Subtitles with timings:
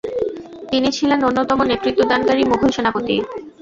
[0.71, 3.15] তিনি ছিলেন অন্যতম নেতৃত্বদানকারী মুঘল সেনাপতি।